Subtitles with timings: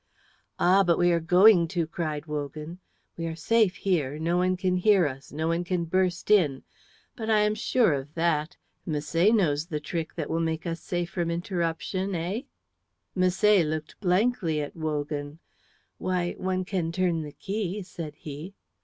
[0.57, 2.79] "Ah, but we are going to," cried Wogan.
[3.17, 4.17] "We are safe here.
[4.17, 6.63] No one can hear us; no one can burst in.
[7.15, 8.57] But I am sure of that.
[8.87, 12.41] Misset knows the trick that will make us safe from interruption, eh?"
[13.15, 15.37] Misset looked blankly at Wogan.
[15.99, 18.55] "Why, one can turn the key," said he.